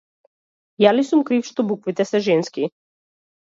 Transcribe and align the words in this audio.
Јас 0.83 0.95
ли 0.95 1.05
сум 1.11 1.21
крив 1.29 1.47
што 1.51 1.67
буквите 1.75 2.09
се 2.15 2.25
женски? 2.33 2.69